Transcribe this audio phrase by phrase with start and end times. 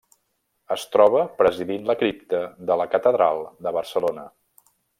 [0.75, 2.39] Es troba presidint la cripta
[2.71, 4.29] de la catedral de Barcelona.